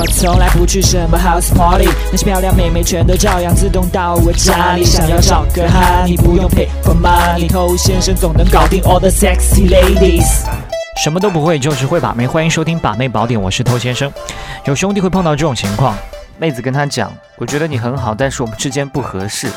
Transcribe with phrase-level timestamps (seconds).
[0.00, 4.84] 我从来不去什么 house party，那些漂亮妹妹全都照样自动到我家里。
[4.84, 10.44] 想要找个哈，你不用 pay for money，偷先生总能搞定 all the sexy ladies。
[11.02, 12.28] 什么都不会，就是会把妹。
[12.28, 14.08] 欢迎收听把妹宝典，我是偷先生。
[14.66, 15.96] 有兄弟会碰到这种情况，
[16.38, 19.48] 妹子跟他讲：“我觉得你很好，但是我们之间不合适，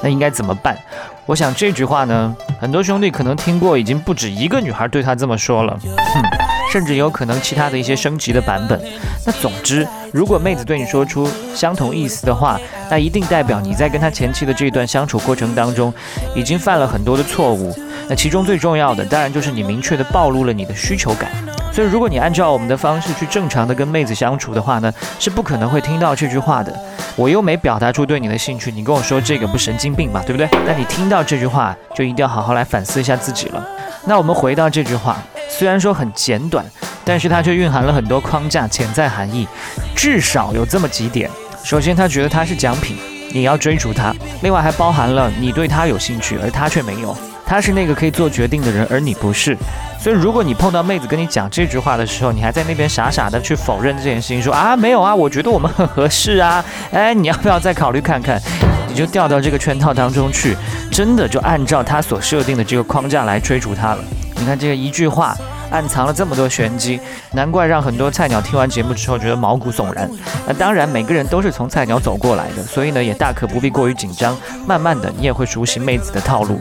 [0.00, 0.78] 那应该怎么办？”
[1.26, 6.22] 我想这句话呢，很多兄弟可能听过，已经不止一个女孩对他这么说了，哼，
[6.70, 8.80] 甚至有可能其他的一些升级的版本。
[9.24, 12.58] 那总之，如果妹子对你说出相同意思的话，
[12.90, 15.92] 那一定代表你在跟他前期的这段相处过程当中，
[16.34, 17.74] 已经犯了很多的错误。
[18.08, 21.30] 那其中最重要的，当然就是你明确的暴露了你的需求感。
[21.70, 26.74] 所以，如果你按照我们的方式去正常的跟妹子相处的话呢，是不可能会听到这句话的。
[27.14, 30.48] 我又没表达出对你的兴趣，你跟我说这个不神经病嘛，对不对？
[30.66, 33.64] 那你听到这句话，就一定要好好来反思一下自己了。
[34.06, 36.64] 那我们回到这句话，虽然说很简短，
[37.04, 39.48] 但是它却蕴含了很多框架、潜在含义，
[39.96, 41.30] 至少有这么几点。
[41.64, 42.96] 首先，他觉得他是奖品，
[43.32, 47.16] 你要追逐他；另外，还包含了你对他有兴趣，而他却没有。
[47.44, 49.56] 他是那个可以做决定的人，而你不是。
[49.98, 58.40] 所以，如果你碰到妹子跟你讲这句话的时候，你还在那边傻傻的去否认这件事情，说啊没有啊，我觉得我们很合适啊， 哎，你要不要再考虑看看？
[58.88, 60.56] 你就掉到这个圈套当中去，
[60.90, 64.04] 真的就按照他所设定的这个框架来追逐他了。
[64.38, 65.36] 你看这个一句话。
[65.70, 66.98] 暗藏了这么多玄机，
[67.32, 70.10] 难怪让很多菜鸟听完节目之后觉得毛骨悚然。
[70.46, 74.34] 那当然，每个人都是从菜鸟走过来的，所以呢，也大可不必过于紧张。
[74.66, 76.58] 慢慢的，你也会熟悉妹子的套路。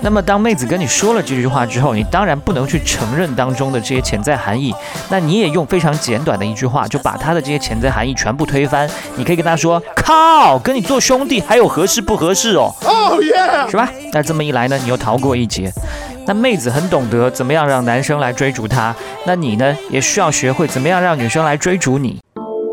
[0.00, 4.74] 那么，当妹子跟你说了这句话之后，你当然不能去承认当中的这些潜在含义。
[5.10, 8.88] 那你也用非常简短的一句话，就把他的这些潜在含义全部推翻。
[9.16, 13.86] 你可以跟他说：“靠，跟你做兄弟还有合适不合适哦？”哦耶，是吧？
[14.14, 15.70] 那这么一来呢，你又逃过一劫。
[16.26, 22.18] 那妹子很懂得怎么样让男生来追逐她，那你呢也需要学会怎么样让女生来追逐你。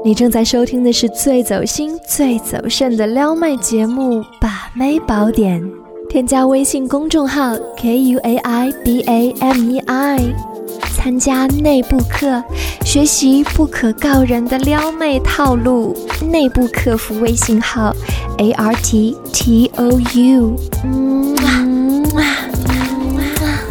[0.03, 5.61] 你正在收听的是最走心、最走肾的撩妹节目《把妹宝典》，
[6.09, 10.19] 添加微信公众号 k u a i b a m e i，
[10.97, 12.43] 参加内部课，
[12.83, 15.95] 学习不可告人的撩妹套路。
[16.29, 17.95] 内部客服微信号
[18.39, 20.55] a r t t o u。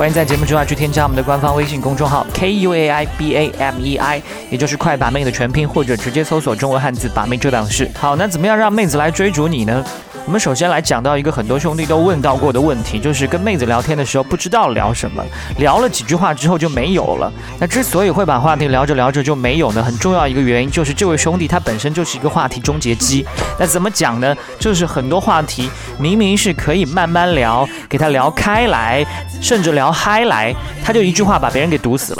[0.02, 4.20] 欢迎在节目之外去添加我们的官方微信公众号 k u a i b a m e i，
[4.50, 7.88] 也就是快把妹的全拼，或者直接搜索中文汉字把妹这档事。
[7.94, 9.84] 好，那怎么样让妹子来追逐你呢？
[10.24, 15.22] 我们首先来讲到一个很多兄弟都问到过的问题，就是跟妹子聊天的时候不知道聊什么，
[15.58, 17.32] 聊了几句话之后就没有了。
[17.58, 23.24] 那之所以会把话题聊着聊着就没有呢，很重要一个原因就是这位兄弟他本身就是一个话题终结机。
[23.58, 24.34] 那怎么讲呢？
[24.60, 25.68] 就是很多话题
[25.98, 29.04] 明明是可以慢慢聊，给他聊开来，
[29.40, 30.54] 甚至聊嗨来，
[30.84, 32.18] 他就一句话把别人给堵死了。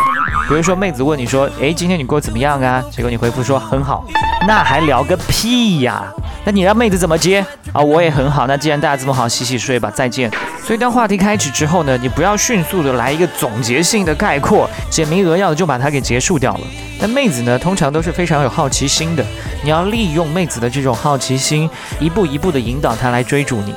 [0.49, 2.83] 比如说妹子问你说，哎，今天你过得怎么样啊？
[2.91, 4.05] 结果你回复说很好，
[4.47, 6.03] 那还聊个屁呀？
[6.45, 7.81] 那你让妹子怎么接啊？
[7.81, 8.47] 我也很好。
[8.47, 10.31] 那既然大家这么好，洗洗睡吧，再见。
[10.65, 16.61] 所以当话题开始之后呢，你不要迅速的来一个总结性的概括，简明扼要的就把它给结束掉了。
[17.01, 19.25] 那妹子呢，通常都是非常有好奇心的，
[19.63, 23.75] 你要利用妹子的这种好奇心，一步一步的引导她来追逐你。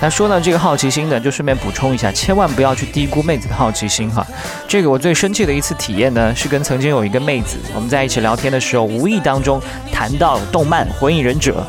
[0.00, 4.24] 那说到这个好奇心呢，就顺便补充一下，千万不要去低估妹子的好奇心哈。
[4.68, 11.60] 这个我最生气的一次体验呢，是跟曾经有一个妹子，我们在一起聊天的时候，无意当中谈到动漫《火影忍者》。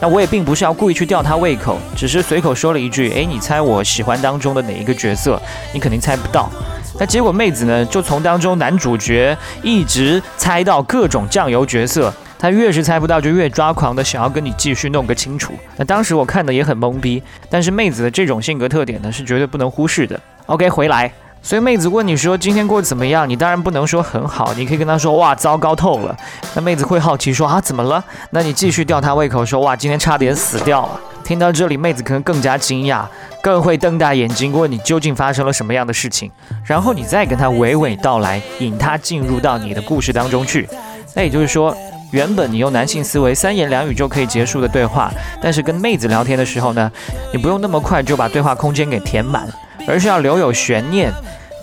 [0.00, 5.40] 那我也并不是要故意去吊她胃口，只是随口说了一句：“哎，你猜我喜欢当中的哪一个角色？
[5.72, 6.50] 你肯定猜不到。”
[6.98, 12.12] 那结果妹子呢，就从当中男主角一直猜到各种酱油角色。
[12.38, 15.52] 他越是猜不到，就越抓狂的想要跟你继续弄个清楚。
[15.76, 20.20] 那当时我看的也很懵逼，但是妹子的这种性格特点呢，是绝对不能忽视的。
[20.46, 21.10] OK，回来。
[21.42, 26.16] 所以妹子问你说今天过得怎么样，你当然不能说很好，你可以跟她说哇，糟糕透了。
[26.54, 28.04] 那妹子会好奇说啊，怎么了？
[28.30, 31.00] 那你继续吊她胃口说哇，今天差点死掉了。
[31.22, 33.04] 听到这里，妹子可能更加惊讶，
[33.40, 36.30] 更会瞪大眼睛问你究竟发生了什么样的事情，
[36.64, 40.68] 然后你再跟她娓娓道来，引她进入到你的故事当中去。
[41.14, 41.76] 那也就是说。
[42.12, 45.10] 原本你用男性思维三言两语就可以结束的对话，
[45.40, 46.90] 但是跟妹子聊天的时候呢，
[47.32, 49.48] 你不用那么快就把对话空间给填满，
[49.86, 51.12] 而是要留有悬念，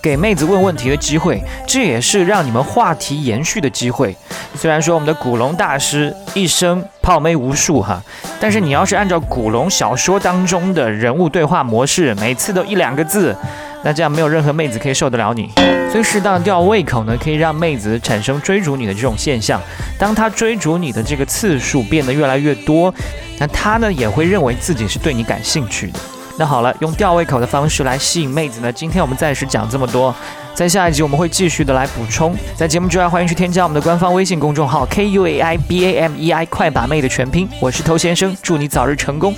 [0.04, 4.14] 给妹子问问题的机会，这也是让你们话题延续的机会。
[4.54, 8.04] 虽然说我们的古龙大师一生泡妹无数哈，
[8.38, 13.34] 但是你要是按照古龙小说当中的人物对话模式，每次都一两个字。
[13.86, 15.50] 那这样没有任何妹子可以受得了你，
[15.90, 19.62] 所以适当吊胃口呢，可以让妹子产生追逐你的这种现象。
[19.98, 22.94] 当她追逐你的这个次数变得越来越多，
[23.40, 26.00] 那她呢也会认为自己是对你感兴趣的。
[26.36, 28.72] 那好了，用吊胃口的方式来吸引妹子呢？
[28.72, 30.14] 今天我们暂时讲这么多，
[30.56, 32.36] 在下一集我们会继续的来补充。
[32.56, 39.36] 在节目之外，欢迎去添加我们的官方微信公众号 K U A I B A M E I 快把妹的全拼，我是头先生，祝你早日成功。